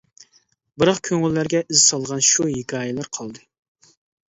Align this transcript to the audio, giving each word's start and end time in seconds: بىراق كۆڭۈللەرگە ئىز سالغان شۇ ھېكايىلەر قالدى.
بىراق 0.83 1.01
كۆڭۈللەرگە 1.09 1.61
ئىز 1.67 1.85
سالغان 1.91 2.25
شۇ 2.31 2.49
ھېكايىلەر 2.55 3.13
قالدى. 3.21 3.49